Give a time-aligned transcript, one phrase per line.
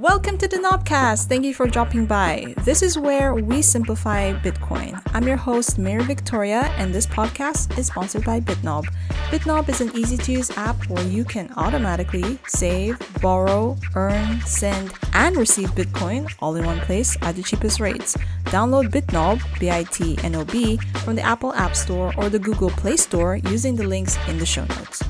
[0.00, 1.26] Welcome to the Nobcast.
[1.26, 2.54] Thank you for dropping by.
[2.64, 4.98] This is where we simplify Bitcoin.
[5.12, 8.86] I'm your host, Mary Victoria, and this podcast is sponsored by BitNob.
[9.28, 14.90] BitNob is an easy to use app where you can automatically save, borrow, earn, send,
[15.12, 18.16] and receive Bitcoin all in one place at the cheapest rates.
[18.44, 22.38] Download BitNob, B I T N O B, from the Apple App Store or the
[22.38, 25.02] Google Play Store using the links in the show notes.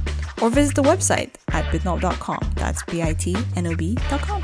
[0.42, 2.40] Or visit the website at bitnob.com.
[2.56, 4.42] That's B I T N O B.com.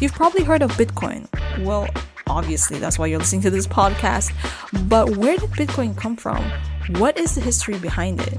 [0.00, 1.26] You've probably heard of Bitcoin.
[1.64, 1.88] Well,
[2.26, 4.30] obviously, that's why you're listening to this podcast.
[4.88, 6.44] But where did Bitcoin come from?
[6.98, 8.38] What is the history behind it?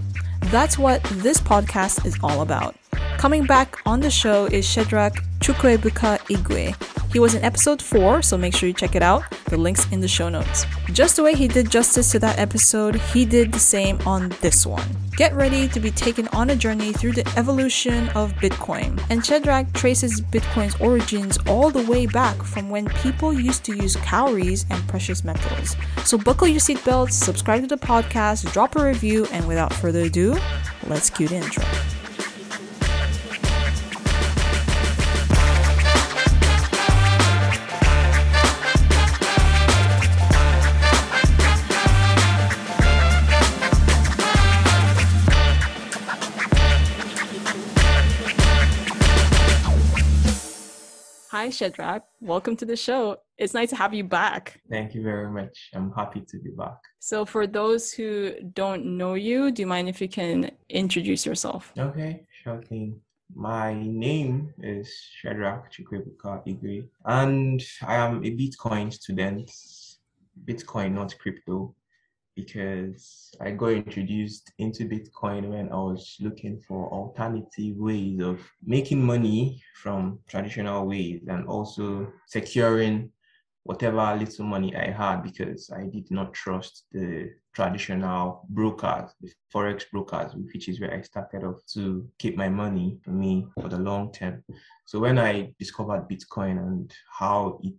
[0.51, 2.75] That's what this podcast is all about.
[3.17, 6.75] Coming back on the show is Shedrack Chukwuebuka Igwe.
[7.17, 9.23] He was in episode 4, so make sure you check it out.
[9.45, 10.67] The link's in the show notes.
[10.93, 14.67] Just the way he did justice to that episode, he did the same on this
[14.67, 14.87] one.
[15.15, 19.03] Get ready to be taken on a journey through the evolution of Bitcoin.
[19.09, 23.95] And Shedrack traces Bitcoin's origins all the way back from when people used to use
[23.95, 25.75] cowries and precious metals.
[26.05, 30.37] So buckle your seatbelts, subscribe to the podcast, drop a review, and without further ado,
[30.85, 31.63] let's cue the intro.
[51.59, 52.01] Hi, Shedrack.
[52.21, 53.17] Welcome to the show.
[53.37, 54.61] It's nice to have you back.
[54.69, 55.69] Thank you very much.
[55.73, 56.77] I'm happy to be back.
[56.99, 61.73] So, for those who don't know you, do you mind if you can introduce yourself?
[61.77, 62.99] Okay, sure thing.
[63.33, 69.49] My name is Shedrack Chukwuebuka Igwe, and I am a Bitcoin student.
[70.45, 71.73] Bitcoin, not crypto
[72.37, 79.03] because I got introduced into Bitcoin when I was looking for alternative ways of making
[79.03, 83.11] money from traditional ways and also securing
[83.63, 89.83] whatever little money I had because I did not trust the traditional brokers, the forex
[89.91, 93.79] brokers, which is where I started off to keep my money for me for the
[93.79, 94.43] long term.
[94.85, 97.73] So when I discovered Bitcoin and how it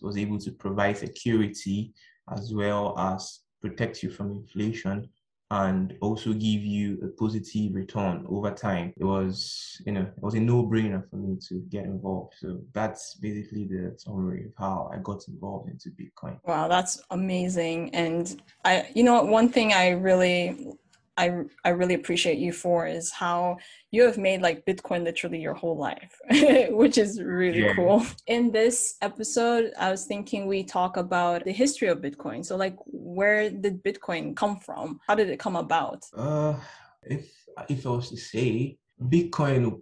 [0.00, 1.92] was able to provide security
[2.30, 5.08] as well as protect you from inflation
[5.50, 8.92] and also give you a positive return over time.
[8.96, 12.34] It was, you know, it was a no-brainer for me to get involved.
[12.38, 16.38] So that's basically the summary of how I got involved into Bitcoin.
[16.44, 17.94] Wow, that's amazing.
[17.94, 20.74] And I, you know, one thing I really
[21.16, 23.58] I I really appreciate you for is how
[23.90, 26.20] you have made like Bitcoin literally your whole life,
[26.70, 27.74] which is really yeah.
[27.74, 28.04] cool.
[28.26, 32.44] In this episode, I was thinking we talk about the history of Bitcoin.
[32.44, 35.00] So like where did Bitcoin come from?
[35.06, 36.04] How did it come about?
[36.16, 36.54] Uh
[37.02, 37.32] if
[37.68, 39.80] if I was to say Bitcoin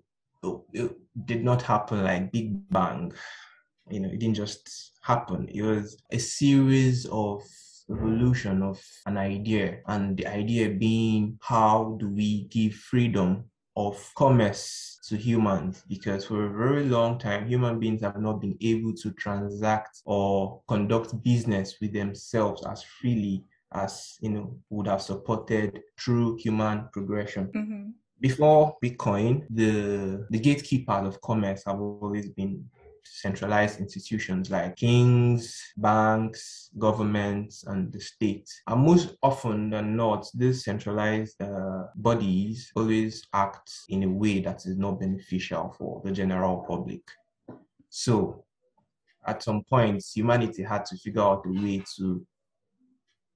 [0.72, 0.92] it
[1.26, 3.12] did not happen like Big Bang.
[3.90, 5.48] You know, it didn't just happen.
[5.48, 7.42] It was a series of
[7.90, 13.44] evolution of an idea, and the idea being how do we give freedom
[13.76, 18.56] of commerce to humans because for a very long time human beings have not been
[18.60, 25.00] able to transact or conduct business with themselves as freely as you know would have
[25.00, 27.88] supported true human progression mm-hmm.
[28.20, 32.62] before bitcoin the the gatekeepers of commerce have always been
[33.04, 38.48] centralized institutions like kings, banks, governments, and the state.
[38.66, 44.66] And most often than not, these centralized uh, bodies always act in a way that
[44.66, 47.02] is not beneficial for the general public.
[47.90, 48.44] So,
[49.26, 52.26] at some point, humanity had to figure out a way to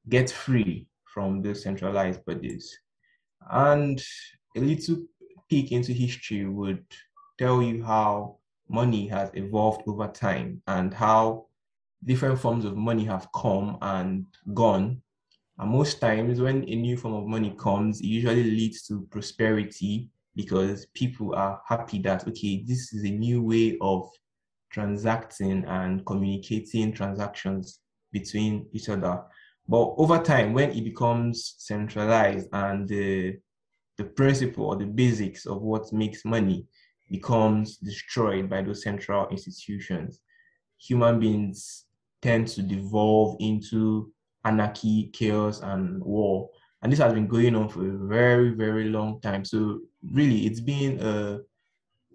[0.09, 2.76] get free from those centralized bodies.
[3.50, 4.03] And
[4.56, 5.05] a little
[5.49, 6.84] peek into history would
[7.38, 8.38] tell you how
[8.69, 11.47] money has evolved over time and how
[12.04, 15.00] different forms of money have come and gone.
[15.59, 20.10] And most times, when a new form of money comes, it usually leads to prosperity
[20.34, 24.09] because people are happy that, okay, this is a new way of
[24.71, 27.81] transacting and communicating transactions
[28.12, 29.23] between each other.
[29.67, 33.38] But over time, when it becomes centralized and the,
[33.96, 36.67] the principle or the basics of what makes money
[37.11, 40.20] becomes destroyed by those central institutions,
[40.79, 41.85] human beings
[42.23, 44.12] tend to devolve into
[44.44, 46.49] anarchy, chaos, and war.
[46.82, 49.44] And this has been going on for a very, very long time.
[49.44, 49.81] So
[50.12, 51.41] really, it's been a,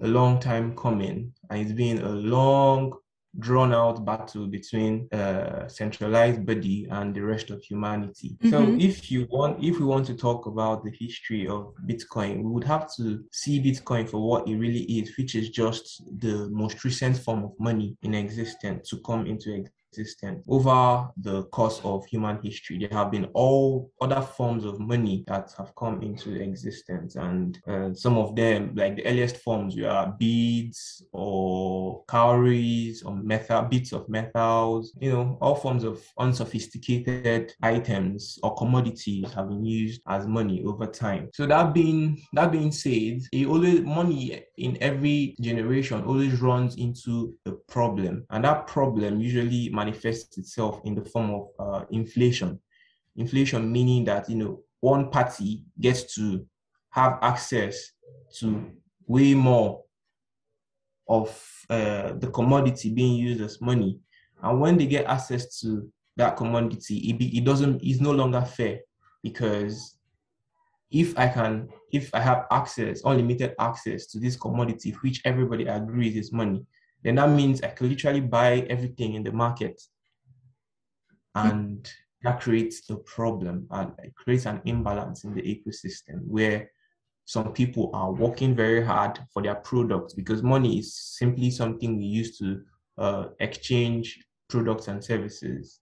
[0.03, 2.93] a long time coming, and it's been a long
[3.39, 8.37] drawn out battle between a centralized body and the rest of humanity.
[8.43, 8.49] Mm-hmm.
[8.49, 12.51] So if you want if we want to talk about the history of Bitcoin, we
[12.51, 16.83] would have to see Bitcoin for what it really is, which is just the most
[16.83, 20.45] recent form of money in existence to come into existence existence.
[20.47, 25.53] Over the course of human history, there have been all other forms of money that
[25.57, 31.03] have come into existence, and uh, some of them, like the earliest forms, were beads
[31.11, 34.93] or cowries or metal bits of metals.
[34.99, 40.87] You know, all forms of unsophisticated items or commodities have been used as money over
[40.87, 41.29] time.
[41.33, 47.35] So that being that being said, it always money in every generation always runs into
[47.45, 52.59] a problem, and that problem usually manifests itself in the form of uh, inflation.
[53.15, 56.45] Inflation meaning that you know one party gets to
[56.89, 57.75] have access
[58.39, 58.71] to
[59.07, 59.83] way more
[61.07, 61.27] of
[61.69, 63.99] uh, the commodity being used as money,
[64.43, 68.41] and when they get access to that commodity, it, be, it doesn't it's no longer
[68.41, 68.79] fair
[69.23, 69.97] because
[70.91, 76.15] if I can if I have access unlimited access to this commodity which everybody agrees
[76.17, 76.65] is money
[77.03, 79.81] then that means I could literally buy everything in the market.
[81.33, 81.89] And
[82.23, 86.69] that creates a problem and it creates an imbalance in the ecosystem where
[87.25, 92.03] some people are working very hard for their products because money is simply something we
[92.03, 92.61] use to
[92.97, 94.19] uh, exchange
[94.49, 95.79] products and services.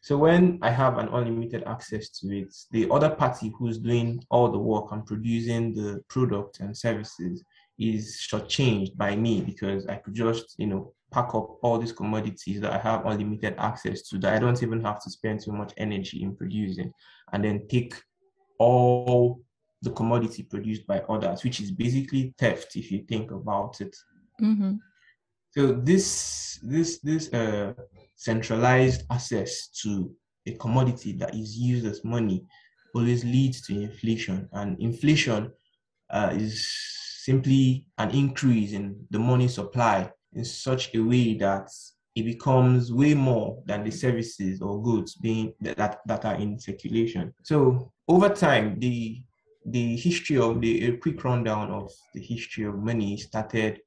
[0.00, 4.50] So when I have an unlimited access to it, the other party who's doing all
[4.50, 7.44] the work and producing the product and services
[7.78, 12.60] is shortchanged by me because I could just, you know, pack up all these commodities
[12.60, 15.72] that I have unlimited access to that I don't even have to spend too much
[15.76, 16.92] energy in producing
[17.32, 17.94] and then take
[18.58, 19.40] all
[19.82, 23.94] the commodity produced by others, which is basically theft if you think about it.
[24.40, 24.74] Mm-hmm.
[25.50, 27.74] So this this this uh,
[28.16, 30.14] centralized access to
[30.46, 32.44] a commodity that is used as money
[32.94, 35.50] always leads to inflation, and inflation
[36.10, 36.68] uh, is
[37.24, 41.70] simply an increase in the money supply in such a way that
[42.14, 47.32] it becomes way more than the services or goods being that, that are in circulation.
[47.42, 49.22] So over time, the
[49.64, 53.80] the history of the a quick rundown of the history of money started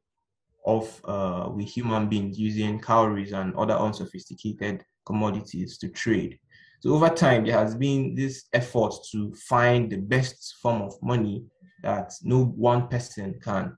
[0.64, 6.40] off uh, with human beings using cowries and other unsophisticated commodities to trade.
[6.80, 11.44] So over time, there has been this effort to find the best form of money
[11.86, 13.78] that no one person can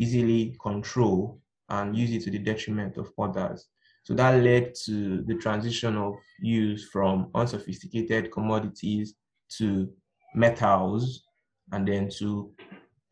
[0.00, 1.38] easily control
[1.68, 3.68] and use it to the detriment of others.
[4.04, 9.14] So that led to the transition of use from unsophisticated commodities
[9.58, 9.92] to
[10.34, 11.24] metals
[11.72, 12.52] and then to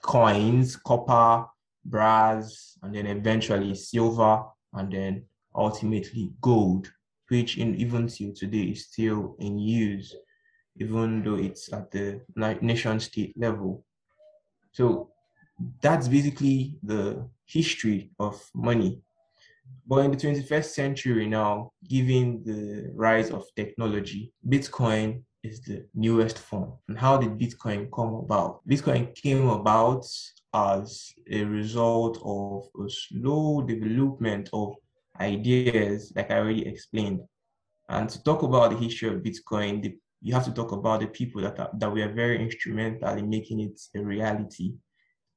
[0.02, 1.46] coins, copper,
[1.84, 6.90] brass, and then eventually silver, and then ultimately gold,
[7.28, 10.16] which in even till today is still in use,
[10.78, 12.22] even though it's at the
[12.62, 13.84] nation state level.
[14.72, 15.11] So
[15.82, 19.00] that's basically the history of money.
[19.87, 26.38] But in the 21st century now, given the rise of technology, Bitcoin is the newest
[26.38, 26.72] form.
[26.88, 28.61] And how did Bitcoin come about?
[28.69, 30.06] Bitcoin came about
[30.55, 34.75] as a result of a slow development of
[35.20, 37.20] ideas, like I already explained.
[37.88, 41.06] And to talk about the history of Bitcoin, the you have to talk about the
[41.06, 44.75] people that are, that were very instrumental in making it a reality,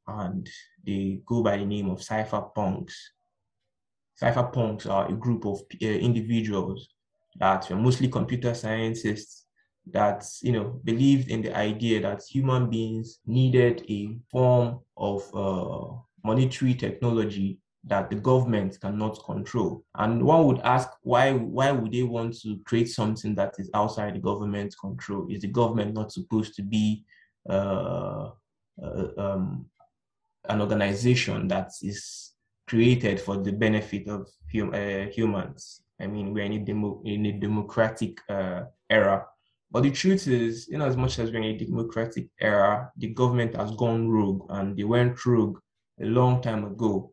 [0.07, 0.49] and
[0.85, 2.93] they go by the name of cypherpunks.
[4.21, 6.89] Cypherpunks are a group of uh, individuals
[7.39, 9.45] that were mostly computer scientists
[9.91, 15.93] that you know believed in the idea that human beings needed a form of uh,
[16.23, 19.83] monetary technology that the government cannot control.
[19.95, 24.15] And one would ask why why would they want to create something that is outside
[24.15, 25.27] the government's control?
[25.29, 27.03] Is the government not supposed to be
[27.49, 28.29] uh,
[28.81, 29.65] uh, um,
[30.47, 32.31] an organization that is
[32.67, 35.81] created for the benefit of hum- uh, humans?
[35.99, 39.25] I mean, we're in a, demo- in a democratic uh, era.
[39.71, 43.55] But the truth is, in as much as we're in a democratic era, the government
[43.55, 45.59] has gone rogue and they went rogue
[46.01, 47.12] a long time ago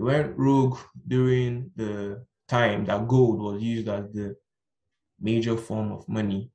[0.00, 4.34] they went rogue during the time that gold was used as the
[5.20, 6.50] major form of money.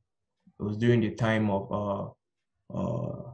[0.59, 3.31] It was during the time of uh, uh,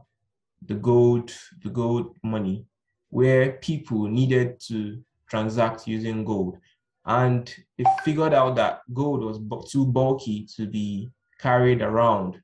[0.66, 2.66] the gold, the gold money,
[3.08, 6.58] where people needed to transact using gold,
[7.06, 9.38] and they figured out that gold was
[9.72, 12.38] too bulky to be carried around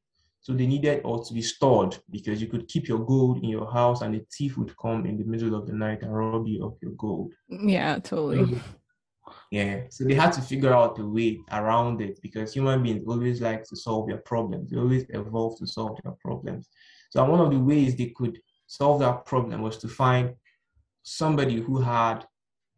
[0.48, 3.70] so they needed all to be stored because you could keep your gold in your
[3.70, 6.64] house and a thief would come in the middle of the night and rob you
[6.64, 7.34] of your gold.
[7.50, 8.58] Yeah, totally.
[9.50, 9.82] Yeah.
[9.90, 13.64] So they had to figure out a way around it because human beings always like
[13.64, 14.70] to solve their problems.
[14.70, 16.70] They always evolve to solve their problems.
[17.10, 20.34] So one of the ways they could solve that problem was to find
[21.02, 22.24] somebody who had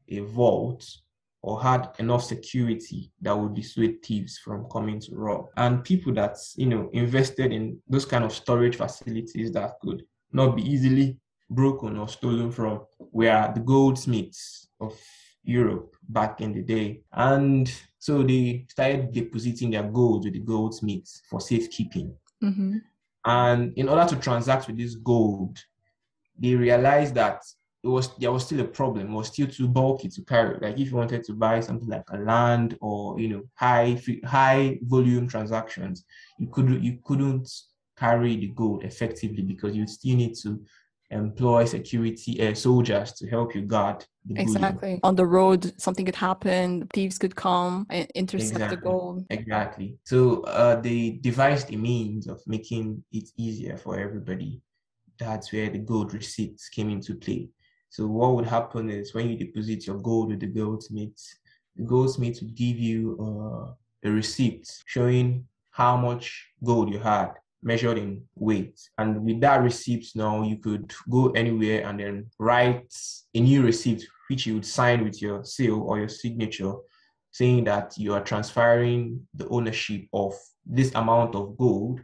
[0.09, 0.85] a vault
[1.43, 5.47] or had enough security that would dissuade thieves from coming to rob.
[5.57, 10.57] And people that you know invested in those kind of storage facilities that could not
[10.57, 11.17] be easily
[11.49, 12.83] broken or stolen from
[13.13, 14.99] were the goldsmiths of
[15.43, 17.01] Europe back in the day.
[17.13, 22.15] And so they started depositing their gold with the goldsmiths for safekeeping.
[22.43, 22.77] Mm-hmm.
[23.25, 25.59] And in order to transact with this gold,
[26.39, 27.43] they realized that
[27.83, 29.11] it was there was still a problem.
[29.11, 30.59] It was still too bulky to carry.
[30.61, 34.79] Like if you wanted to buy something like a land or you know high high
[34.83, 36.05] volume transactions,
[36.39, 37.51] you could you couldn't
[37.97, 40.61] carry the gold effectively because you still need to
[41.11, 46.15] employ security uh, soldiers to help you guard the exactly on the road something could
[46.15, 48.77] happen thieves could come and intercept exactly.
[48.77, 54.61] the gold exactly so uh, they devised a means of making it easier for everybody
[55.19, 57.49] that's where the gold receipts came into play
[57.91, 61.21] so what would happen is when you deposit your gold with the goldsmith
[61.77, 67.33] the goldsmith would give you uh, a receipt showing how much gold you had
[67.63, 68.81] measured in weight.
[68.99, 72.95] And with that receipt now, you could go anywhere and then write
[73.35, 76.75] a new receipt, which you would sign with your seal or your signature,
[77.33, 80.35] saying that you are transferring the ownership of
[80.67, 82.01] this amount of gold,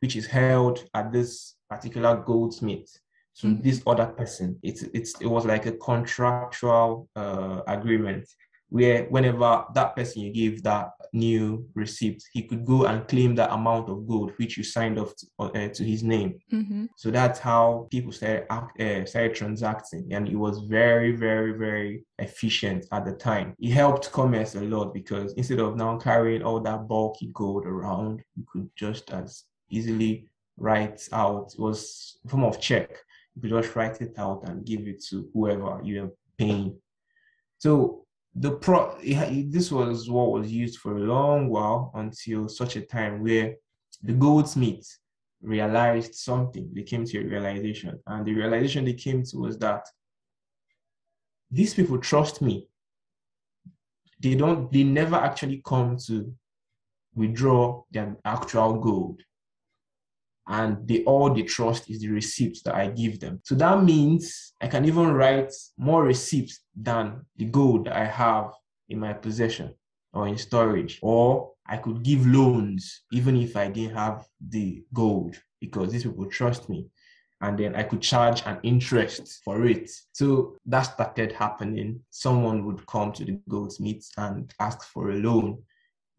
[0.00, 2.98] which is held at this particular goldsmith
[3.40, 4.58] to this other person.
[4.62, 8.28] It's it's it was like a contractual uh, agreement
[8.70, 13.50] where whenever that person you give that new receipt, he could go and claim that
[13.50, 16.38] amount of gold which you signed off to, uh, to his name.
[16.52, 16.86] Mm-hmm.
[16.96, 22.04] So that's how people started act, uh, started transacting, and it was very, very, very
[22.18, 23.54] efficient at the time.
[23.58, 28.22] It helped commerce a lot because instead of now carrying all that bulky gold around,
[28.36, 30.28] you could just as easily
[30.58, 31.54] write out.
[31.54, 32.98] It was a form of check.
[33.40, 36.76] You just write it out and give it to whoever you're paying.
[37.58, 38.04] So
[38.34, 43.22] the pro this was what was used for a long while until such a time
[43.22, 43.54] where
[44.02, 44.86] the goldsmith
[45.42, 46.70] realized something.
[46.72, 49.86] They came to a realization and the realization they came to was that
[51.50, 52.68] these people trust me.
[54.20, 56.32] They don't they never actually come to
[57.14, 59.22] withdraw their actual gold
[60.48, 63.40] and they all they trust is the receipts that I give them.
[63.44, 68.52] So that means I can even write more receipts than the gold I have
[68.88, 69.74] in my possession
[70.14, 70.98] or in storage.
[71.02, 76.26] Or I could give loans even if I didn't have the gold because these people
[76.26, 76.86] trust me.
[77.40, 79.90] And then I could charge an interest for it.
[80.12, 82.00] So that started happening.
[82.10, 85.62] Someone would come to the goldsmiths and ask for a loan,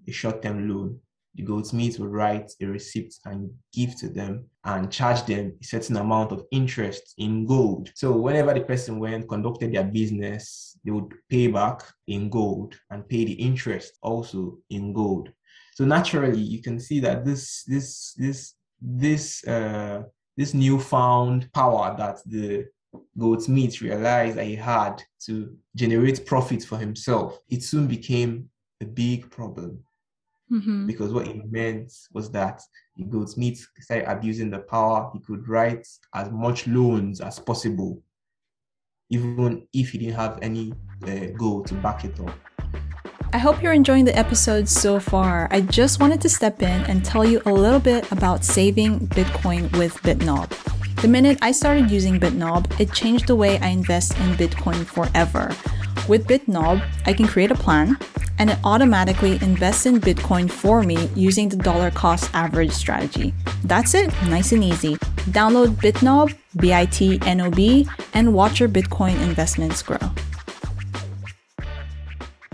[0.08, 1.00] a short term loan
[1.36, 5.98] the goldsmith would write a receipt and give to them and charge them a certain
[5.98, 7.92] amount of interest in gold.
[7.96, 13.08] So whenever the person went, conducted their business, they would pay back in gold and
[13.08, 15.32] pay the interest also in gold.
[15.76, 20.04] So naturally, you can see that this this this this uh,
[20.36, 22.66] this newfound power that the
[23.18, 28.50] goldsmith realized that he had to generate profit for himself, it soon became
[28.82, 29.84] a big problem
[30.52, 30.88] Mm-hmm.
[30.88, 32.62] Because what it meant was that
[32.98, 35.10] the goldsmith started abusing the power.
[35.14, 38.02] He could write as much loans as possible,
[39.10, 40.74] even if he didn't have any
[41.08, 42.36] uh, gold to back it up.
[43.32, 45.48] I hope you're enjoying the episode so far.
[45.52, 49.72] I just wanted to step in and tell you a little bit about saving Bitcoin
[49.78, 50.50] with BitNob.
[51.04, 55.56] The minute I started using BitNob, it changed the way I invest in Bitcoin forever.
[56.10, 57.96] With BitNob, I can create a plan
[58.40, 63.32] and it automatically invests in Bitcoin for me using the dollar cost average strategy.
[63.64, 64.96] That's it, nice and easy.
[65.38, 70.00] Download BitNob, B I T N O B, and watch your Bitcoin investments grow.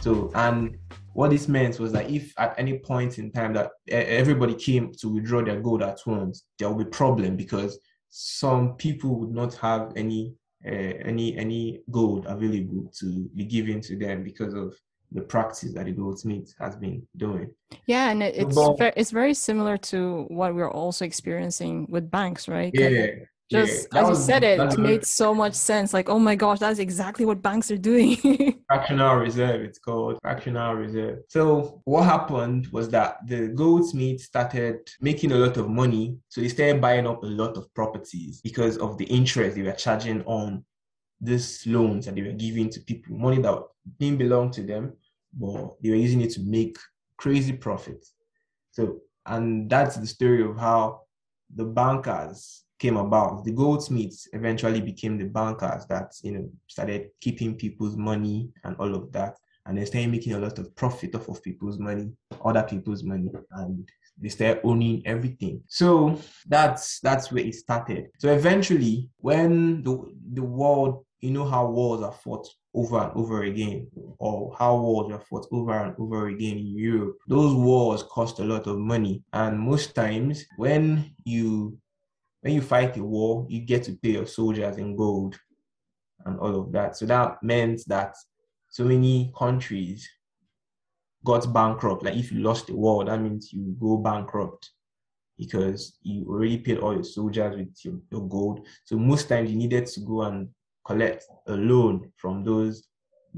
[0.02, 0.78] So, and
[1.14, 5.08] what this meant was that if at any point in time that everybody came to
[5.08, 9.94] withdraw their gold at once, there will be problem because some people would not have
[9.96, 10.36] any
[10.68, 14.74] Uh, any any gold available to be given to them because of
[15.12, 17.52] the practice that the goldsmith has been doing.
[17.86, 22.48] Yeah, and it's but, very, it's very similar to what we're also experiencing with banks,
[22.48, 22.72] right?
[22.74, 23.08] Yeah.
[23.52, 25.94] Just yeah, as was, you said it, it made so much sense.
[25.94, 28.18] Like, oh my gosh, that's exactly what banks are doing.
[28.68, 31.20] fractional reserve, it's called fractional reserve.
[31.30, 36.18] So what happened was that the goldsmith started making a lot of money.
[36.30, 39.74] So they started buying up a lot of properties because of the interest they were
[39.74, 40.66] charging on
[41.22, 43.64] these loans that they were giving to people, money that
[44.00, 44.94] didn't belong to them,
[45.34, 46.78] but they were using it to make
[47.18, 48.14] crazy profits.
[48.72, 51.02] So, and that's the story of how
[51.56, 53.44] the bankers came about.
[53.44, 58.94] The goldsmiths eventually became the bankers that you know started keeping people's money and all
[58.96, 62.12] of that, and they started making a lot of profit off of people's money,
[62.44, 63.88] other people's money, and
[64.22, 65.62] they started owning everything.
[65.67, 68.08] So that's that's where it started.
[68.20, 73.44] So eventually, when the the world, you know how wars are fought over and over
[73.44, 73.88] again,
[74.20, 77.17] or how wars are fought over and over again in Europe.
[77.27, 81.77] Those wars cost a lot of money, and most times when you
[82.46, 85.36] when you fight a war, you get to pay your soldiers in gold
[86.28, 86.96] and all of that.
[86.96, 88.16] So that meant that
[88.70, 90.08] so many countries
[91.25, 92.04] got bankrupt.
[92.04, 94.70] Like if you lost the war, that means you go bankrupt
[95.40, 98.68] because you already paid all your soldiers with your, your gold.
[98.84, 100.50] So most times you needed to go and
[100.86, 102.88] collect a loan from those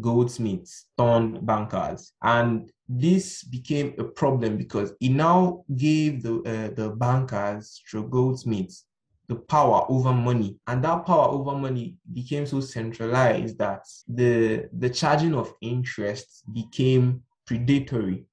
[0.02, 2.12] goldsmiths turned bankers.
[2.22, 8.84] And this became a problem because it now gave the uh, the bankers, through goldsmiths,
[9.28, 10.58] the power over money.
[10.68, 17.24] And that power over money became so centralized that the the charging of interest became
[17.46, 18.26] predatory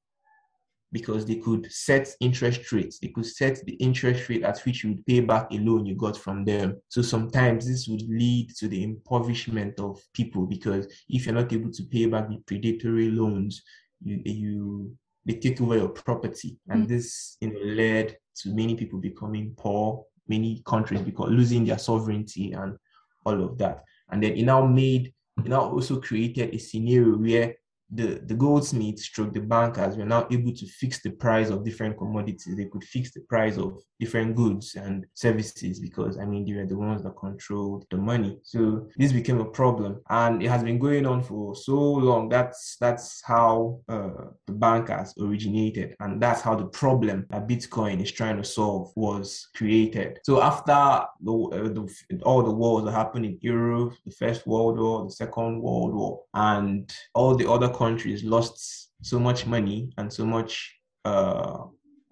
[0.93, 3.01] because they could set interest rates.
[3.01, 5.97] They could set the interest rate at which you would pay back a loan you
[5.97, 6.81] got from them.
[6.89, 11.73] So sometimes this would lead to the impoverishment of people because if you're not able
[11.73, 13.63] to pay back the predatory loans
[14.05, 14.97] you you
[15.27, 16.59] they take over your property.
[16.69, 16.89] And mm.
[16.89, 22.53] this you know led to many people becoming poor many countries because losing their sovereignty
[22.53, 22.77] and
[23.25, 23.85] all of that.
[24.11, 27.55] And then it now made, it now also created a scenario where
[27.91, 31.97] the, the goldsmiths stroke the bankers were now able to fix the price of different
[31.99, 32.57] commodities.
[32.57, 36.67] They could fix the price of different goods and services because I mean they were
[36.67, 38.39] the ones that controlled the money.
[38.43, 42.29] So this became a problem, and it has been going on for so long.
[42.29, 48.11] That's that's how uh, the bankers originated, and that's how the problem that Bitcoin is
[48.11, 50.19] trying to solve was created.
[50.25, 54.79] So after the, uh, the all the wars that happened in Europe, the First World
[54.79, 60.13] War, the Second World War, and all the other countries lost so much money and
[60.13, 61.59] so much uh,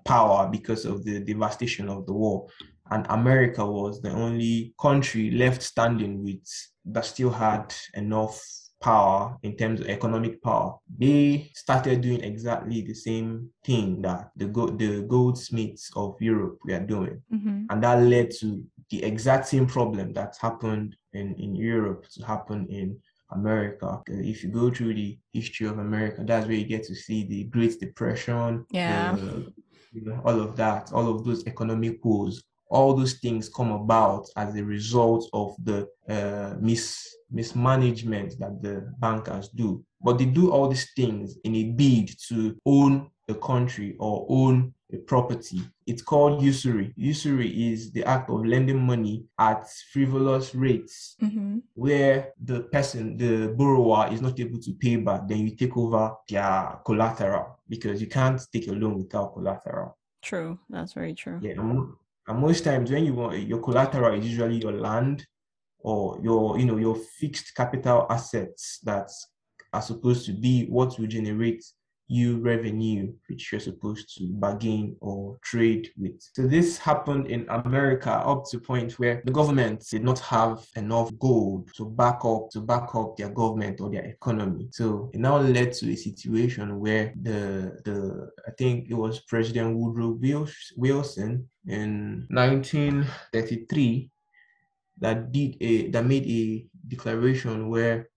[0.05, 2.47] power because of the devastation of the war.
[2.91, 6.47] And America was the only country left standing with
[6.87, 8.41] that still had enough
[8.83, 10.75] power in terms of economic power.
[10.99, 16.81] They started doing exactly the same thing that the go- the goldsmiths of Europe were
[16.81, 17.67] doing, mm-hmm.
[17.71, 22.67] and that led to the exact same problem that happened in in Europe to happen
[22.69, 22.99] in
[23.35, 24.03] America.
[24.07, 27.45] If you go through the history of America, that's where you get to see the
[27.45, 29.53] Great Depression, yeah, the,
[29.93, 32.43] you know, all of that, all of those economic woes.
[32.71, 38.93] All those things come about as a result of the uh, mis mismanagement that the
[38.99, 39.85] bankers do.
[40.01, 44.75] But they do all these things in a bid to own a country or own
[44.93, 45.61] a property.
[45.87, 46.93] It's called usury.
[46.97, 51.59] Usury is the act of lending money at frivolous rates mm-hmm.
[51.75, 55.27] where the person, the borrower, is not able to pay back.
[55.27, 59.97] Then you take over their collateral because you can't take a loan without collateral.
[60.23, 60.59] True.
[60.69, 61.39] That's very true.
[61.43, 61.53] Yeah.
[61.53, 61.95] And,
[62.29, 65.27] most times when you want your collateral is usually your land
[65.81, 69.11] or your, you know, your fixed capital assets that
[69.73, 71.65] are supposed to be what will generate
[72.13, 76.21] you revenue which you're supposed to bargain or trade with.
[76.35, 81.11] So this happened in America up to point where the government did not have enough
[81.19, 84.69] gold to back up to back up their government or their economy.
[84.73, 89.75] So it now led to a situation where the the I think it was President
[89.75, 90.19] Woodrow
[90.77, 94.11] Wilson in 1933
[94.99, 98.11] that did a that made a declaration where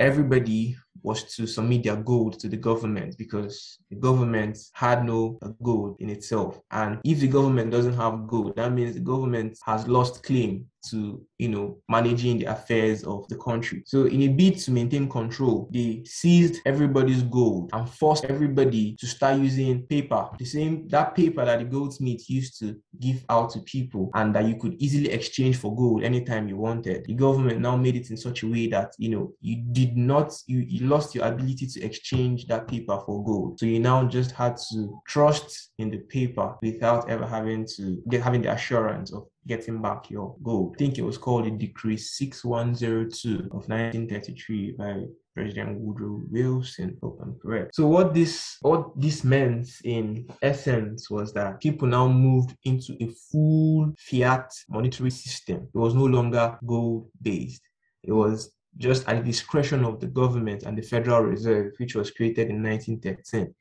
[0.00, 5.96] everybody was to submit their gold to the government because the government had no gold
[6.00, 6.60] in itself.
[6.70, 11.24] And if the government doesn't have gold, that means the government has lost claim to
[11.38, 13.82] you know managing the affairs of the country.
[13.86, 19.06] So in a bid to maintain control they seized everybody's gold and forced everybody to
[19.06, 20.28] start using paper.
[20.38, 24.46] The same that paper that the goldsmith used to give out to people and that
[24.46, 27.04] you could easily exchange for gold anytime you wanted.
[27.04, 30.32] The government now made it in such a way that you know you did not
[30.46, 33.58] you, you lost your ability to exchange that paper for gold.
[33.58, 38.22] So you now just had to trust in the paper without ever having to get
[38.22, 40.76] having the assurance of getting back your gold.
[40.76, 47.20] I think it was called the Decree 6102 of 1933 by President Woodrow Wilson, if
[47.22, 47.74] I'm correct.
[47.74, 53.08] So what this what this meant in essence was that people now moved into a
[53.30, 55.68] full fiat monetary system.
[55.72, 57.62] It was no longer gold based.
[58.02, 62.10] It was just at the discretion of the government and the Federal Reserve, which was
[62.10, 63.54] created in 1913.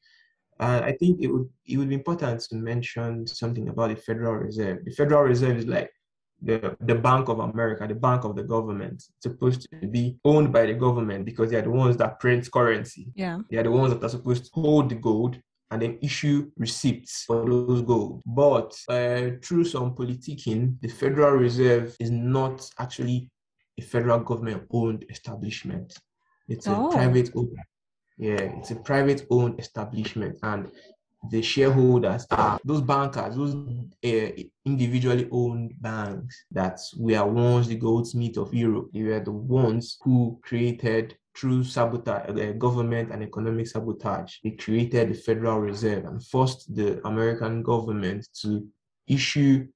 [0.59, 4.33] Uh, I think it would it would be important to mention something about the Federal
[4.35, 4.83] Reserve.
[4.83, 5.89] The Federal Reserve is like
[6.41, 8.95] the, the Bank of America, the bank of the government.
[8.95, 13.07] It's supposed to be owned by the government because they're the ones that print currency.
[13.15, 13.39] Yeah.
[13.49, 15.39] They are the ones that are supposed to hold the gold
[15.71, 18.21] and then issue receipts for those gold.
[18.25, 23.29] But uh, through some politicking, the Federal Reserve is not actually
[23.77, 25.97] a federal government owned establishment.
[26.47, 26.89] It's a Oh.
[26.89, 27.55] private owned.
[28.19, 30.69] Yeah, it's a private owned establishment, and
[31.31, 38.37] the shareholders are those bankers, those uh, individually owned banks that were once the goldsmith
[38.37, 38.89] of Europe.
[38.93, 44.35] They were the ones who created through sabotage, uh, government and economic sabotage.
[44.43, 48.67] They created the Federal Reserve and forced the American government to
[49.07, 49.67] issue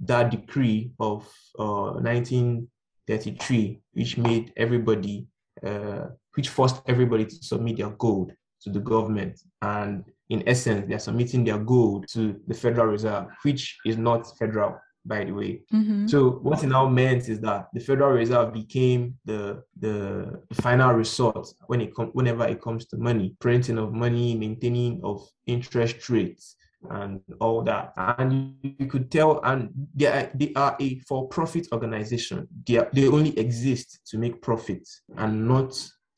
[0.00, 1.22] that decree of
[1.58, 5.28] uh, 1933, which made everybody,
[5.64, 9.40] uh, which forced everybody to submit their gold to the government.
[9.60, 14.26] And in essence, they are submitting their gold to the Federal Reserve, which is not
[14.38, 15.62] federal, by the way.
[15.72, 16.06] Mm-hmm.
[16.06, 21.48] So what it now meant is that the Federal Reserve became the the, final resort
[21.66, 26.56] when it com- whenever it comes to money, printing of money, maintaining of interest rates,
[26.90, 27.92] and all that.
[27.96, 32.48] And you could tell, and they are, they are a for-profit organization.
[32.66, 35.74] They are, they only exist to make profits and not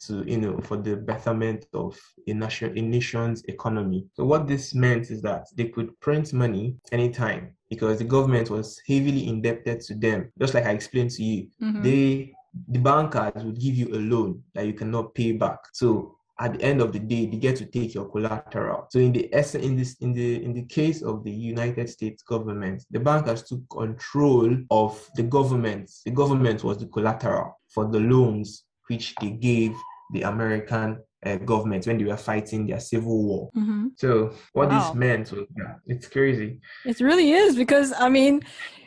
[0.07, 4.07] to you know for the betterment of a nation a nation's economy.
[4.15, 8.81] So what this meant is that they could print money anytime because the government was
[8.89, 10.31] heavily indebted to them.
[10.39, 11.83] Just like I explained to you, Mhm.
[11.83, 12.35] they
[12.69, 15.59] the bankers would give you a loan that you cannot pay back.
[15.73, 18.87] So at the end of the day, they get to take your collateral.
[18.91, 22.23] So in the essence, in this in the in the case of the United States
[22.23, 25.91] government, the bankers took control of the government.
[26.05, 29.75] The government was the collateral for the loans which they gave
[30.13, 33.51] the American uh, government when they were fighting their civil war.
[33.57, 33.93] Mhm.
[33.97, 34.79] So what Wow.
[34.79, 36.61] this meant was yeah, it's crazy.
[36.85, 38.43] It really is because I mean,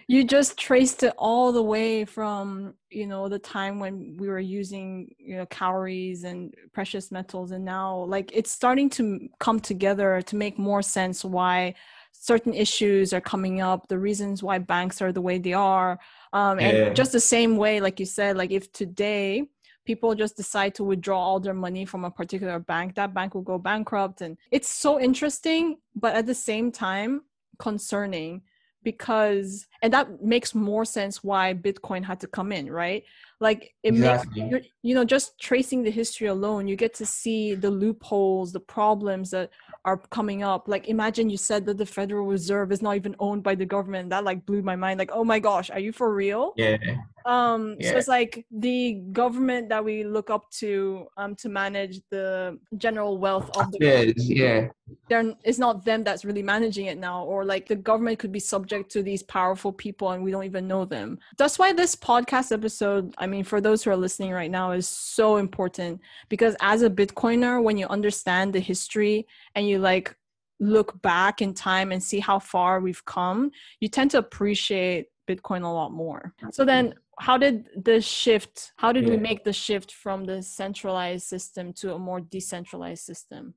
[0.08, 4.40] you just traced it all the way from you know the time when we were
[4.40, 10.22] using you know cowries and precious metals, and now like it's starting to come together
[10.22, 11.74] to make more sense why
[12.14, 16.00] certain issues are coming up, the reasons why banks are the way they are,
[16.34, 16.66] um, Yeah.
[16.88, 19.48] and just the same way, like you said, like if today
[19.88, 23.42] people just decide to withdraw all their money from a particular bank, that bank will
[23.54, 27.22] go bankrupt, and it's so interesting, but at the same time
[27.58, 28.42] concerning
[28.84, 33.04] because and that makes more sense why bitcoin had to come in right
[33.40, 34.44] like it Exactly.
[34.44, 38.60] makes you're, know just tracing the history alone you get to see the loopholes the
[38.60, 39.50] problems that
[39.86, 43.44] are coming up like imagine you said that the federal reserve is not even owned
[43.44, 46.14] by the government that like blew my mind like oh my gosh are you for
[46.14, 46.78] real Yeah.
[47.26, 52.58] um so it's like the government that we look up to um to manage the
[52.78, 54.68] general wealth of the Yes, yeah.
[55.10, 58.40] they're it's not them that's really managing it now or like the government could be
[58.40, 62.52] subject to these powerful people and we don't even know them that's why this podcast
[62.52, 66.82] episode i mean for those who are listening right now is so important because as
[66.82, 70.16] a bitcoiner when you understand the history and you like
[70.60, 75.64] look back in time and see how far we've come you tend to appreciate bitcoin
[75.64, 76.34] a lot more.
[76.52, 81.26] So then how did the shift how did we make the shift from the centralized
[81.28, 83.54] system to a more decentralized system?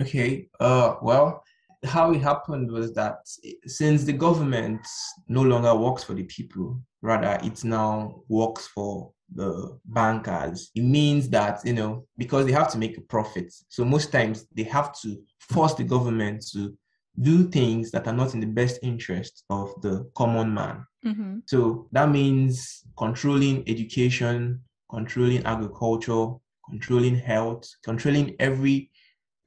[0.00, 0.48] Okay.
[0.58, 1.44] Uh, well,
[1.84, 3.18] how it happened was that
[3.66, 4.86] since the government
[5.28, 11.28] no longer works for the people, rather it now works for the bankers, it means
[11.30, 13.52] that, you know, because they have to make a profit.
[13.68, 16.76] So most times they have to force the government to
[17.20, 20.86] do things that are not in the best interest of the common man.
[21.04, 21.38] mm-hmm.
[21.46, 26.28] So that means controlling education, controlling agriculture,
[26.68, 28.90] controlling health, controlling every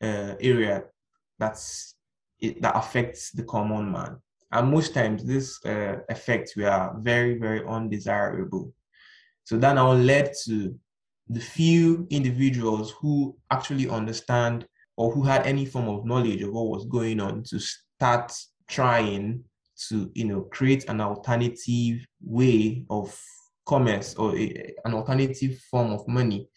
[0.02, 0.84] uh, area
[1.40, 1.93] that's
[2.44, 4.18] it, that affects the common man.
[4.52, 8.74] And most times, these uh, effects were very, very undesirable.
[9.46, 10.78] So that now led to
[11.30, 16.68] the few individuals who actually understand or who had any form of knowledge of what
[16.68, 18.32] was going on to start
[18.68, 19.44] trying
[19.90, 23.18] to, you know, create an alternative way of
[23.66, 26.48] commerce or a, an alternative form of money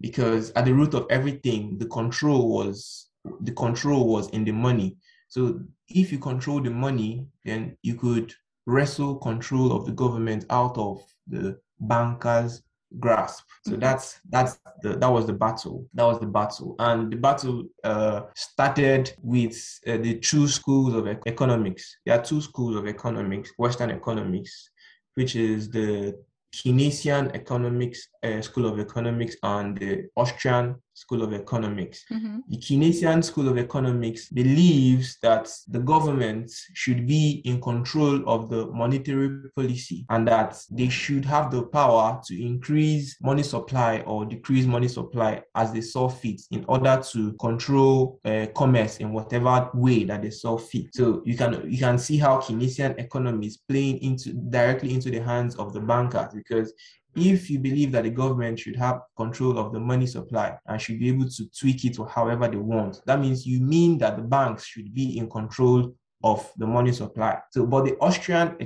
[0.00, 3.08] because at the root of everything the control was
[3.40, 4.96] the control was in the money
[5.30, 5.40] so
[5.88, 8.28] if you control the money then you could
[8.66, 12.62] wrestle control of the government out of the bankers
[12.98, 13.44] grasp.
[13.66, 13.80] So Mhm.
[13.80, 15.76] that's that's the that was the battle.
[15.94, 16.74] That was the battle.
[16.78, 21.84] And the battle uh started with uh, the two schools of economics.
[22.04, 24.70] There are two schools of economics western economics
[25.14, 26.14] which is the
[26.52, 32.04] Keynesian Economics uh, School of Economics and the Austrian School of Economics.
[32.12, 32.38] Mm-hmm.
[32.48, 38.66] The Keynesian School of Economics believes that the government should be in control of the
[38.66, 44.66] monetary policy and that they should have the power to increase money supply or decrease
[44.66, 50.04] money supply as they saw fit in order to control uh, commerce in whatever way
[50.04, 50.94] that they saw fit.
[50.94, 55.20] So you can you can see how Keynesian economy is playing into directly into the
[55.20, 56.74] hands of the bankers because
[57.16, 60.98] if you believe that the government should have control of the money supply and should
[60.98, 64.64] be able to tweak it however they want, that means you mean that the banks
[64.64, 67.38] should be in control of the money supply.
[67.50, 68.56] So, but the Austrian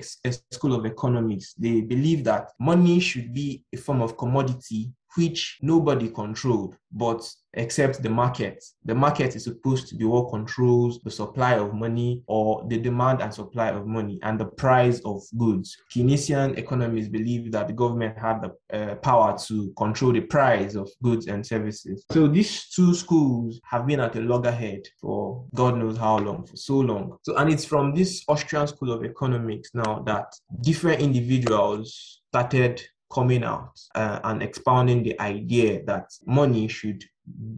[0.50, 6.08] School of Economics, they believe that money should be a form of commodity which nobody
[6.08, 8.62] controlled, but except the market.
[8.84, 13.22] The market is supposed to be what controls the supply of money or the demand
[13.22, 15.76] and supply of money and the price of goods.
[15.94, 20.90] Keynesian economists believe that the government had the uh, power to control the price of
[21.02, 22.04] goods and services.
[22.10, 26.56] So these two schools have been at a loggerhead for God knows how long, for
[26.56, 27.16] so long.
[27.22, 32.82] So, and it's from this Austrian School of Economics now that different individuals started
[33.14, 37.04] coming out uh, and expounding the idea that money should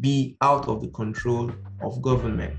[0.01, 1.51] be out of the control
[1.83, 2.57] of government.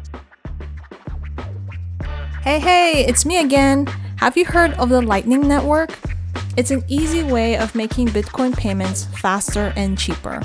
[2.42, 3.86] Hey, hey, it's me again.
[4.18, 5.92] Have you heard of the Lightning Network?
[6.58, 10.42] It's an easy way of making Bitcoin payments faster and cheaper.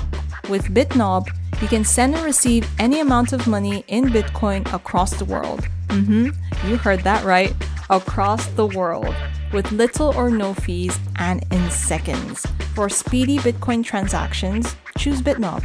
[0.47, 1.27] With BitNob,
[1.61, 5.61] you can send and receive any amount of money in Bitcoin across the world.
[5.87, 7.53] Mm hmm, you heard that right,
[7.89, 9.15] across the world
[9.53, 12.45] with little or no fees and in seconds.
[12.75, 15.63] For speedy Bitcoin transactions, choose BitNob.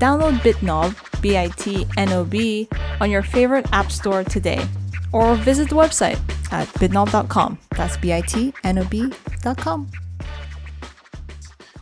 [0.00, 2.68] Download BitNob, B I T N O B,
[3.00, 4.62] on your favorite app store today
[5.12, 6.18] or visit the website
[6.52, 7.58] at bitnob.com.
[7.76, 9.90] That's B I T N O B.com.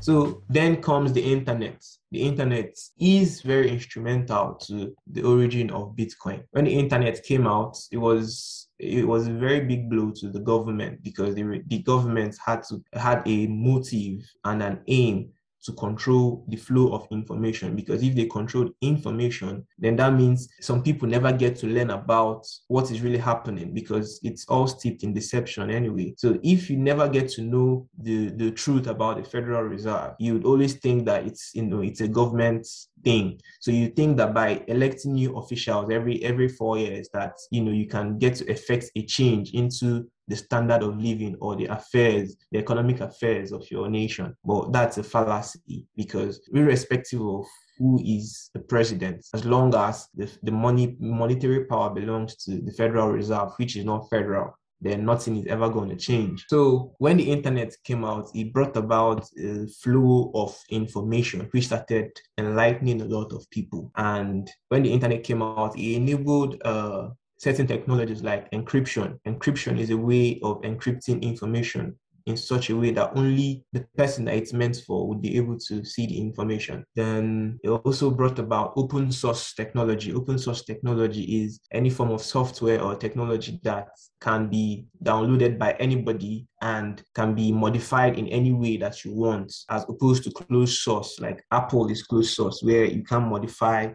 [0.00, 1.89] So then comes the internet.
[2.12, 6.42] The internet is very instrumental to the origin of Bitcoin.
[6.50, 10.40] When the internet came out, it was it was a very big blow to the
[10.40, 15.30] government because the, the government had to had a motive and an aim
[15.62, 20.82] to control the flow of information because if they control information then that means some
[20.82, 25.12] people never get to learn about what is really happening because it's all steeped in
[25.12, 29.62] deception anyway so if you never get to know the the truth about the federal
[29.62, 32.66] reserve you would always think that it's you know it's a government
[33.02, 33.40] thing.
[33.60, 37.72] So you think that by electing new officials every every four years, that you know
[37.72, 42.36] you can get to effect a change into the standard of living or the affairs,
[42.52, 44.34] the economic affairs of your nation.
[44.44, 47.44] But that's a fallacy because irrespective of
[47.78, 52.72] who is the president, as long as the, the money monetary power belongs to the
[52.72, 56.46] Federal Reserve, which is not federal, then nothing is ever going to change.
[56.48, 62.10] So when the internet came out, it brought about a flow of information, which started
[62.38, 63.90] enlightening a lot of people.
[63.96, 67.08] And when the internet came out, it enabled uh,
[67.40, 69.18] certain technologies like encryption.
[69.26, 74.26] Encryption is a way of encrypting information in such a way that only the person
[74.26, 76.84] that it's meant for would be able to see the information.
[76.94, 80.12] Then it also brought about open source technology.
[80.12, 83.88] Open source technology is any form of software or technology that
[84.20, 89.50] can be downloaded by anybody and can be modified in any way that you want,
[89.70, 93.88] as opposed to closed source, like Apple is closed source, where you can modify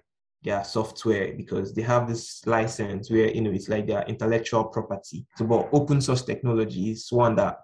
[0.46, 5.26] their software because they have this license where you know it's like their intellectual property.
[5.36, 7.58] So, but open source technology is one that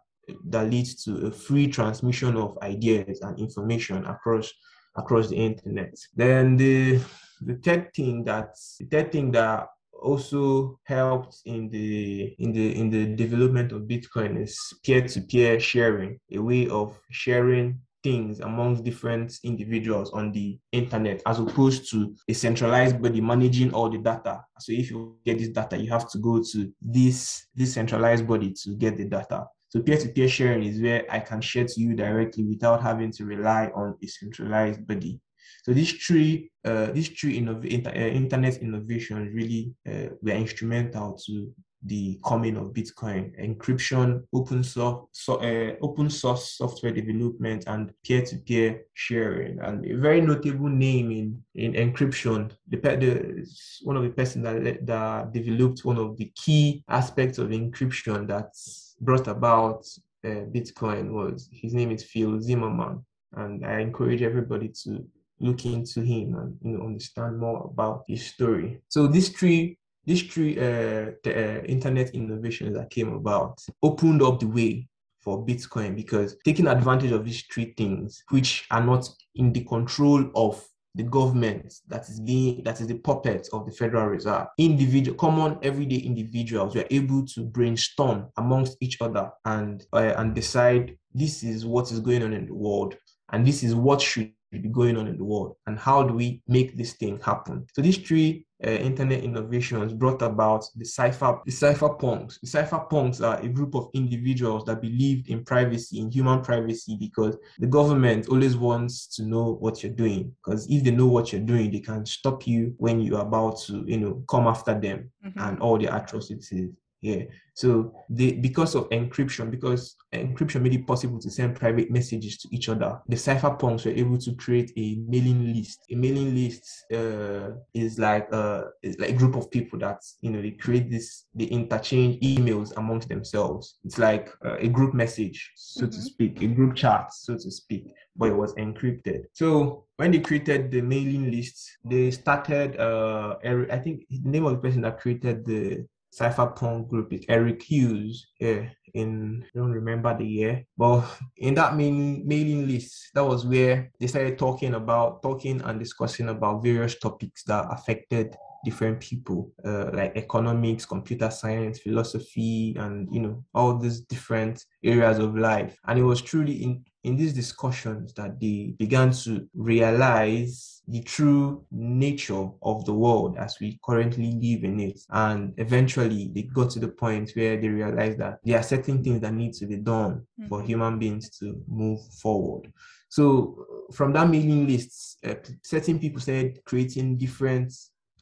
[0.50, 4.52] that leads to a free transmission of ideas and information across
[4.96, 5.94] across the internet.
[6.16, 7.00] Then the
[7.42, 12.90] the third thing that the third thing that also helped in the in the in
[12.90, 20.12] the development of Bitcoin is peer-to-peer sharing, a way of sharing things amongst different individuals
[20.12, 24.44] on the internet as opposed to a centralized body managing all the data.
[24.60, 28.54] So if you get this data, you have to go to this, this centralized body
[28.64, 29.46] to get the data.
[29.70, 33.72] So peer-to-peer sharing is where I can share to you directly without having to rely
[33.74, 35.22] on a centralized body.
[35.64, 41.18] So these three, uh, these three innov- inter- uh, internet innovations really uh, were instrumental
[41.26, 47.92] to the coming of Bitcoin, encryption, open source, so, uh, open source software development, and
[48.06, 49.60] peer-to-peer sharing.
[49.60, 53.48] And a very notable name in, in encryption, the, the
[53.84, 58.96] one of the person that, that developed one of the key aspects of encryption that's
[59.02, 59.86] brought about
[60.24, 65.04] uh, Bitcoin was his name is Phil Zimmermann, and I encourage everybody to
[65.40, 68.80] look into him and you know understand more about his story.
[68.90, 74.40] So these three these three uh, the, uh, internet innovations that came about opened up
[74.40, 74.88] the way
[75.20, 80.30] for Bitcoin because taking advantage of these three things, which are not in the control
[80.36, 84.48] of the government that is being that is the puppet of the Federal Reserve.
[84.58, 90.98] Individual, common everyday individuals were able to brainstorm amongst each other and uh, and decide
[91.14, 92.96] this is what is going on in the world
[93.32, 96.42] and this is what should be going on in the world and how do we
[96.48, 101.52] make this thing happen so these three uh, internet innovations brought about the cipher the
[101.52, 102.40] cypherpunks.
[102.42, 107.38] The cypherpunks are a group of individuals that believed in privacy in human privacy because
[107.60, 110.34] the government always wants to know what you're doing.
[110.44, 113.84] Because if they know what you're doing they can stop you when you're about to
[113.88, 115.40] you know come after them mm-hmm.
[115.40, 116.70] and all the atrocities
[117.02, 117.24] yeah.
[117.54, 122.48] So they because of encryption, because encryption made it possible to send private messages to
[122.52, 125.80] each other, the cypherpunks were able to create a mailing list.
[125.92, 130.02] A mailing list uh, is like a uh, is like a group of people that
[130.22, 133.80] you know they create this, they interchange emails amongst themselves.
[133.84, 135.92] It's like uh, a group message, so mm-hmm.
[135.92, 139.26] to speak, a group chat, so to speak, but it was encrypted.
[139.34, 142.78] So when they created the mailing list, they started.
[142.80, 147.64] Uh, I think the name of the person that created the cypherpunk group is Eric
[147.64, 148.28] Hughes.
[148.40, 151.06] Yeah, in I don't remember the year, but
[151.38, 156.30] in that mailing mailing list, that was where they started talking about talking and discussing
[156.30, 163.22] about various topics that affected different people, uh, like economics, computer science, philosophy, and you
[163.22, 165.78] know all these different areas of life.
[165.88, 171.66] And it was truly in in these discussions that they began to realize the true
[171.72, 175.00] nature of the world as we currently live in it.
[175.10, 179.22] And eventually they got to the point where they realized that there are certain things
[179.22, 180.48] that need to be done mm-hmm.
[180.48, 182.72] for human beings to move forward.
[183.10, 187.74] So from that mailing list, uh, certain people said creating different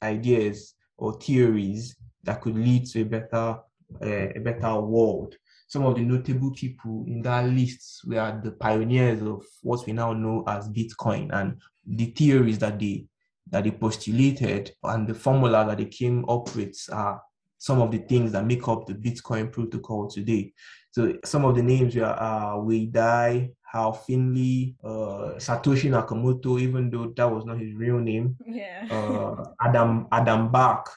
[0.04, 3.60] ideas or theories that could lead to a better
[4.02, 5.36] uh, a better world.
[5.68, 10.14] Some of the notable people in that list were the pioneers of what we now
[10.14, 13.06] know as Bitcoin and the theories that they
[13.52, 17.22] that they postulated and the formula that they came up with are
[17.58, 20.54] some of the things that make up the Bitcoin protocol today.
[21.00, 26.90] So some of the names were uh, Wei Dai, Hal Finney, uh, Satoshi Nakamoto, even
[26.90, 28.36] though that was not his real name.
[28.46, 28.86] Yeah.
[28.92, 30.88] uh, Adam Adam Back,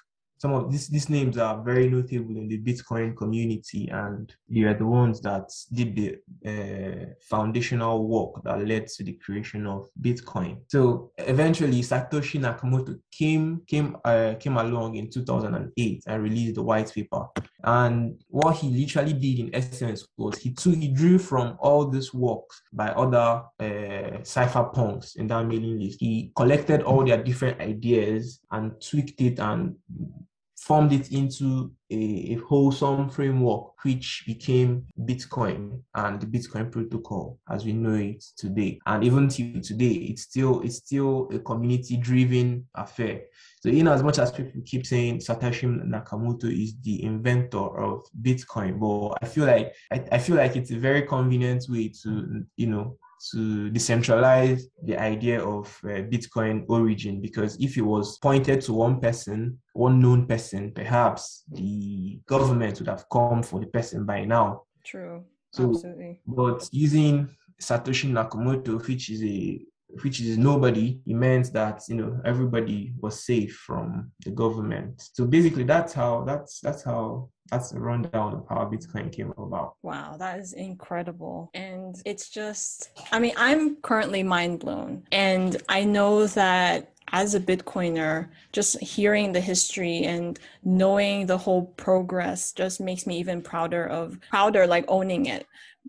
[0.43, 4.75] some of these these names are very notable in the Bitcoin community, and they are
[4.75, 6.09] the ones that did the
[6.45, 10.57] uh, foundational work that led to the creation of Bitcoin.
[10.67, 16.93] So eventually, Satoshi Nakamoto came came uh, came along in 2008 and released the white
[16.93, 17.25] paper.
[17.63, 22.13] And what he literally did in essence was he took he drew from all this
[22.13, 26.01] works by other uh, cypherpunks in that mailing list.
[26.01, 29.77] He collected all their different ideas and tweaked it and
[30.63, 37.65] formed it into a, a, wholesome framework which became Bitcoin and the Bitcoin protocol as
[37.65, 38.79] we know it today.
[38.87, 43.23] And even till today, it's still it's still a community driven affair.
[43.61, 48.79] So in as much as people keep saying Satoshi Nakamoto is the inventor of Bitcoin,
[48.79, 52.69] but I feel like I, I feel like it's a very convenient way to you
[52.69, 52.97] know
[53.31, 59.01] to decentralize the idea of uh, Bitcoin origin because if it was pointed to one
[59.01, 64.63] person, one known person, perhaps the government would have come for the person by now.
[64.85, 65.25] True.
[65.53, 66.21] So, Absolutely.
[66.27, 67.29] But using
[67.61, 69.61] Satoshi Nakamoto, which is a
[70.03, 75.11] which is nobody, it meant that you know everybody was safe from the government.
[75.13, 79.75] So basically, that's how that's that's how that's a rundown of how Bitcoin came about.
[79.83, 81.51] Wow, that is incredible.
[81.53, 85.03] And it's just, I mean, I'm currently mind blown.
[85.13, 91.67] And I know that as a Bitcoiner, just hearing the history and knowing the whole
[91.77, 95.47] progress just makes me even prouder of prouder like owning it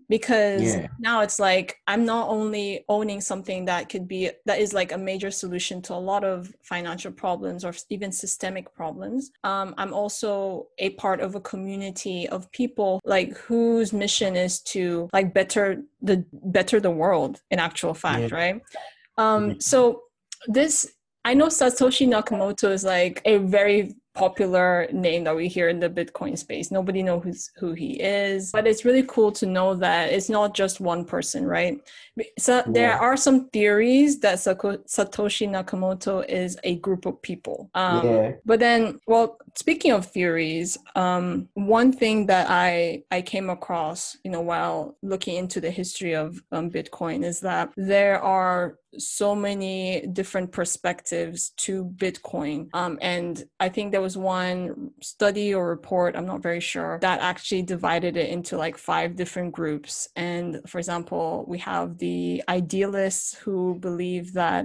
[0.08, 0.88] because yeah.
[0.98, 4.98] now it's like i'm not only owning something that could be that is like a
[4.98, 10.66] major solution to a lot of financial problems or even systemic problems um, i'm also
[10.78, 16.24] a part of a community of people like whose mission is to like better the
[16.32, 18.36] better the world in actual fact yeah.
[18.36, 18.62] right
[19.16, 20.02] um so
[20.48, 20.92] this
[21.24, 25.90] I know Satoshi Nakamoto is like a very popular name that we hear in the
[25.90, 26.70] Bitcoin space.
[26.70, 30.80] Nobody knows who he is, but it's really cool to know that it's not just
[30.80, 31.80] one person, right?
[32.38, 32.62] So yeah.
[32.68, 37.70] there are some theories that Satoshi Nakamoto is a group of people.
[37.74, 38.32] Um, yeah.
[38.44, 44.30] But then, well, speaking of theories, um, one thing that I I came across, you
[44.30, 50.06] know, while looking into the history of um, Bitcoin is that there are so many
[50.12, 56.30] different perspectives to Bitcoin, um, and I think there was one study or report, I'm
[56.32, 59.92] not very sure, that actually divided it into like five different groups.
[60.14, 64.64] And for example, we have the idealists who believe that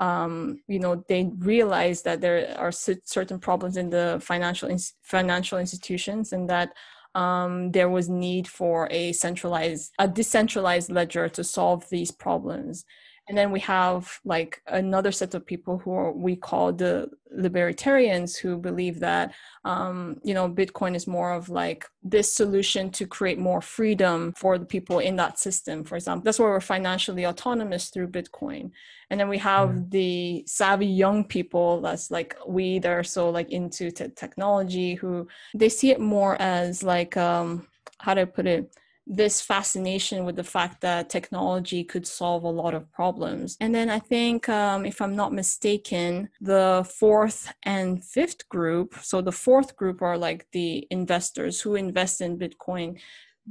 [0.00, 0.32] um,
[0.66, 6.32] you know they realize that there are certain problems in the financial in- financial institutions
[6.32, 6.68] and that
[7.14, 12.84] um, there was need for a centralized a decentralized ledger to solve these problems
[13.30, 18.34] and then we have like another set of people who are, we call the libertarians
[18.34, 19.32] who believe that
[19.64, 24.58] um, you know bitcoin is more of like this solution to create more freedom for
[24.58, 26.24] the people in that system for example.
[26.24, 28.72] That's why we're financially autonomous through bitcoin.
[29.10, 29.90] And then we have mm-hmm.
[29.90, 35.68] the savvy young people that's like we that are so like into technology who they
[35.68, 37.68] see it more as like um
[37.98, 38.74] how do i put it
[39.12, 43.56] this fascination with the fact that technology could solve a lot of problems.
[43.60, 49.20] And then I think, um, if I'm not mistaken, the fourth and fifth group, so
[49.20, 53.00] the fourth group are like the investors who invest in Bitcoin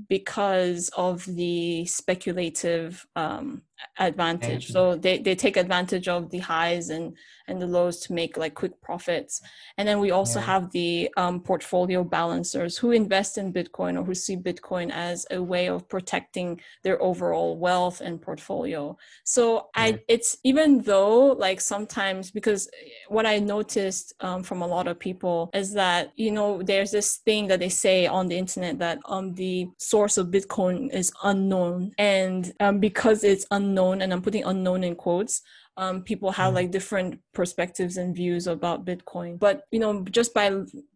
[0.08, 3.62] because of the speculative um,
[3.98, 4.68] advantage.
[4.68, 7.16] So they, they take advantage of the highs and
[7.50, 9.42] and the lows to make like quick profits.
[9.78, 10.46] And then we also yeah.
[10.46, 15.42] have the um, portfolio balancers who invest in Bitcoin or who see Bitcoin as a
[15.42, 18.98] way of protecting their overall wealth and portfolio.
[19.24, 19.84] So yeah.
[19.84, 22.70] I, it's even though like sometimes because
[23.08, 27.18] what I noticed um, from a lot of people is that you know there's this
[27.18, 31.92] thing that they say on the internet that um the source of Bitcoin is unknown,
[31.98, 35.42] and um, because it's unknown, and I'm putting unknown in quotes
[35.80, 36.56] um, people have mm.
[36.56, 40.52] like different perspectives and views about bitcoin but you know just by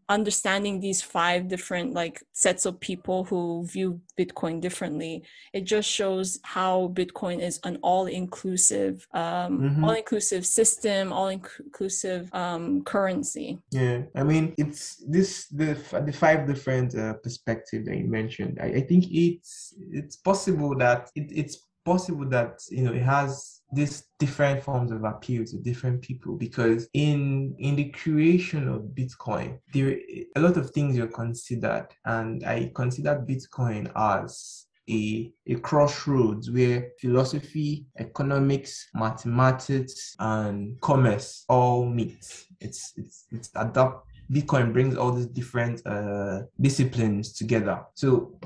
[0.10, 6.38] understanding these five different like sets of people who view bitcoin differently it just shows
[6.44, 9.84] how bitcoin is an all-inclusive um, mm-hmm.
[9.86, 17.14] all-inclusive system all-inclusive um, currency yeah i mean it's this the the five different uh,
[17.24, 22.60] perspectives that you mentioned I, I think it's it's possible that it, it's possible that
[22.70, 27.76] you know it has these different forms of appeal to different people because in in
[27.76, 29.98] the creation of bitcoin there
[30.36, 36.90] a lot of things are considered and i consider bitcoin as a, a crossroads where
[37.00, 42.46] philosophy, economics, mathematics, and commerce all meet.
[42.60, 47.82] It's it's it's adapt Bitcoin brings all these different uh, disciplines together.
[47.94, 48.40] So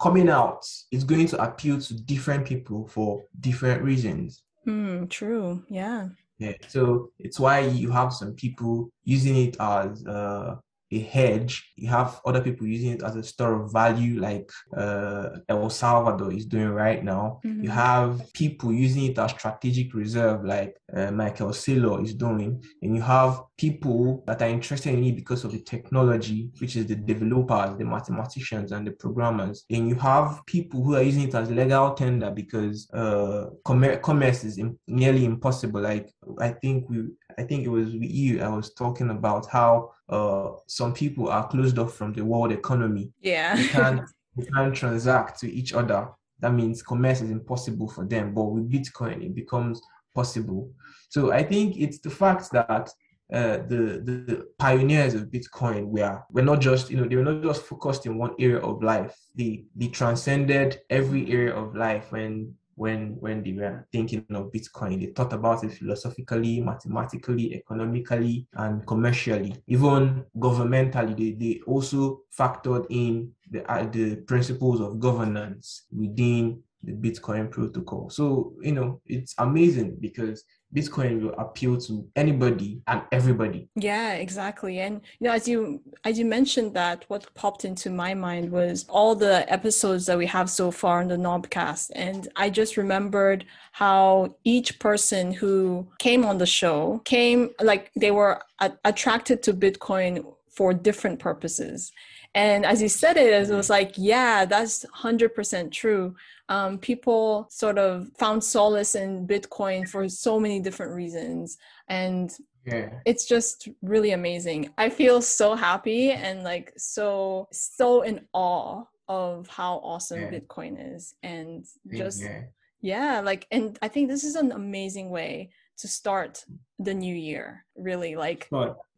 [0.00, 4.44] coming out is going to appeal to different people for different reasons.
[4.66, 5.64] Mm, true.
[5.68, 6.08] Yeah.
[6.38, 6.52] Yeah.
[6.68, 10.56] So it's why you have some people using it as uh,
[10.92, 11.72] a hedge.
[11.76, 16.32] You have other people using it as a store of value, like uh, El Salvador
[16.32, 17.40] is doing right now.
[17.44, 17.64] Mm-hmm.
[17.64, 22.62] You have people using it as strategic reserve, like uh, Michael Saylor is doing.
[22.82, 26.86] And you have people that are interested in it because of the technology, which is
[26.86, 29.64] the developers, the mathematicians, and the programmers.
[29.70, 34.60] And you have people who are using it as legal tender because uh, commerce is
[34.86, 35.80] nearly impossible.
[35.80, 37.08] Like I think we,
[37.38, 38.42] I think it was with you.
[38.42, 43.12] I was talking about how uh, some people are closed off from the world economy.
[43.20, 44.02] Yeah, they can't,
[44.36, 46.08] they can't transact to each other.
[46.40, 48.34] That means commerce is impossible for them.
[48.34, 49.80] But with Bitcoin, it becomes
[50.14, 50.70] possible.
[51.08, 52.90] So I think it's the fact that
[53.32, 57.42] uh, the, the pioneers of Bitcoin were were not just you know they were not
[57.42, 59.16] just focused in one area of life.
[59.34, 65.00] They they transcended every area of life when when when they were thinking of Bitcoin.
[65.00, 69.54] They thought about it philosophically, mathematically, economically, and commercially.
[69.66, 76.92] Even governmentally, they, they also factored in the uh, the principles of governance within the
[76.92, 78.10] Bitcoin protocol.
[78.10, 80.44] So you know it's amazing because
[80.74, 83.68] Bitcoin will appeal to anybody and everybody.
[83.76, 84.80] Yeah, exactly.
[84.80, 88.86] And you know, as you as you mentioned that, what popped into my mind was
[88.88, 91.90] all the episodes that we have so far on the Nobcast.
[91.94, 98.10] And I just remembered how each person who came on the show came like they
[98.10, 101.92] were a- attracted to Bitcoin for different purposes.
[102.34, 106.14] And as you said it, it was like, yeah, that's 100% true
[106.48, 111.56] um, people sort of found solace in Bitcoin for so many different reasons.
[111.88, 112.30] And
[112.66, 112.90] yeah.
[113.06, 114.70] it's just really amazing.
[114.76, 120.30] I feel so happy and like so, so in awe of how awesome yeah.
[120.30, 121.14] Bitcoin is.
[121.22, 122.42] And just, yeah.
[122.80, 126.44] yeah, like, and I think this is an amazing way to start
[126.78, 128.48] the new year really like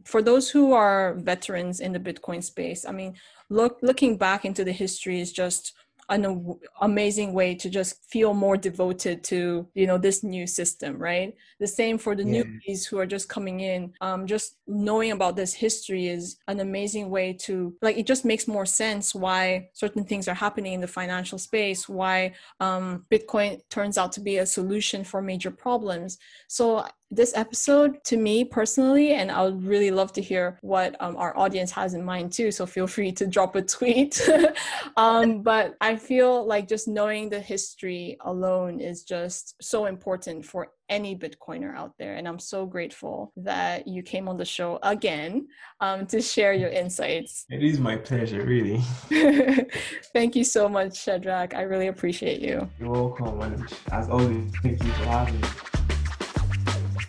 [0.05, 3.15] for those who are veterans in the bitcoin space i mean
[3.51, 5.75] look looking back into the history is just
[6.09, 11.35] an amazing way to just feel more devoted to you know this new system right?
[11.61, 12.43] The same for the yeah.
[12.43, 13.93] newbies who are just coming in.
[14.01, 18.49] Um, just knowing about this history is an amazing way to like it just makes
[18.49, 23.99] more sense why certain things are happening in the financial space why um, bitcoin turns
[23.99, 26.19] out to be a solution for major problems.
[26.49, 31.17] So this episode to me personally, and I would really love to hear what um,
[31.17, 32.51] our audience has in mind too.
[32.51, 34.21] So feel free to drop a tweet.
[34.97, 40.69] um, but I feel like just knowing the history alone is just so important for
[40.89, 42.17] any Bitcoiner out there.
[42.17, 45.49] And I'm so grateful that you came on the show again
[45.81, 47.47] um, to share your insights.
[47.51, 48.83] It is my pleasure, really.
[50.13, 51.55] thank you so much, Shedrack.
[51.55, 52.69] I really appreciate you.
[52.79, 53.67] You're welcome.
[53.93, 55.49] As always, thank you for having me.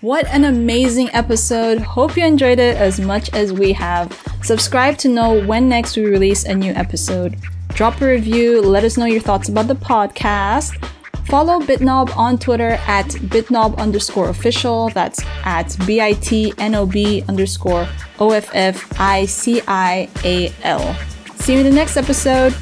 [0.05, 1.79] What an amazing episode.
[1.79, 4.15] Hope you enjoyed it as much as we have.
[4.43, 7.37] Subscribe to know when next we release a new episode.
[7.69, 10.77] Drop a review, let us know your thoughts about the podcast.
[11.25, 14.89] Follow BitNob on Twitter at bitnob underscore official.
[14.89, 17.89] That's at B I T N O B underscore
[18.19, 20.95] O F F I C I A L.
[21.37, 22.53] See you in the next episode.